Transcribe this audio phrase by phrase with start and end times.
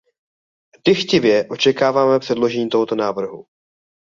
[0.87, 3.45] Dychtivě očekáváme předložení tohoto návrhu.